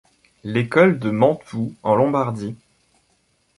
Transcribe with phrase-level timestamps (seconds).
[0.43, 2.55] L'école de Mantoue, en Lombardie...